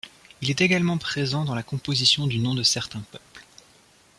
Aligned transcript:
Il 0.41 0.49
est 0.49 0.61
également 0.61 0.97
présent 0.97 1.45
dans 1.45 1.53
la 1.53 1.61
composition 1.61 2.25
du 2.25 2.39
nom 2.39 2.55
de 2.55 2.63
certains 2.63 3.03
peuples. 3.11 3.45